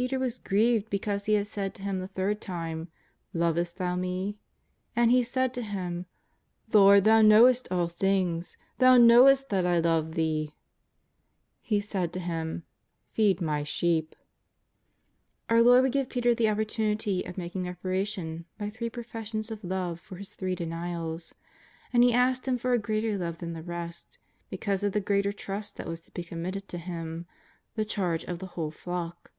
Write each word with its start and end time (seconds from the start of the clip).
Peter 0.00 0.20
was 0.20 0.38
grieved 0.38 0.88
because 0.90 1.24
He 1.24 1.32
had 1.34 1.48
said 1.48 1.74
to 1.74 1.82
him 1.82 1.98
the 1.98 2.06
third 2.06 2.40
time:" 2.40 2.86
Lovest 3.34 3.78
thou 3.78 3.96
Me?" 3.96 4.38
and 4.94 5.10
he 5.10 5.24
said 5.24 5.52
to 5.54 5.60
Him:" 5.62 6.06
Lord, 6.72 7.02
Thou 7.02 7.20
knowest 7.20 7.66
all 7.72 7.88
things; 7.88 8.56
Thou 8.78 8.96
knowest 8.96 9.48
that 9.48 9.66
I 9.66 9.80
love 9.80 10.12
Thee." 10.14 10.54
He 11.60 11.80
said 11.80 12.12
to 12.12 12.20
him:" 12.20 12.62
Feed 13.12 13.40
My 13.40 13.64
sheep." 13.64 14.14
Our 15.50 15.60
Lord 15.62 15.82
would 15.82 15.90
give 15.90 16.08
Peter 16.08 16.32
the 16.32 16.48
opportunity 16.48 17.24
of 17.24 17.36
mak 17.36 17.56
ing 17.56 17.64
reparation 17.64 18.44
by 18.56 18.70
three 18.70 18.90
professions 18.90 19.50
of 19.50 19.64
love 19.64 19.98
for 19.98 20.14
his 20.18 20.36
three 20.36 20.54
denials. 20.54 21.34
And 21.92 22.04
He 22.04 22.12
asked 22.12 22.46
him 22.46 22.56
for 22.56 22.72
a 22.72 22.78
greater 22.78 23.18
love 23.18 23.38
than 23.38 23.52
the 23.52 23.64
rest, 23.64 24.20
because 24.48 24.84
of 24.84 24.92
the 24.92 25.00
greater 25.00 25.32
trust 25.32 25.74
that 25.74 25.88
was 25.88 26.00
to 26.02 26.12
be 26.12 26.22
com 26.22 26.42
mitted 26.42 26.68
to 26.68 26.78
him— 26.78 27.26
the 27.74 27.84
charge 27.84 28.22
of 28.26 28.38
the 28.38 28.46
whole 28.54 28.70
flock. 28.70 29.32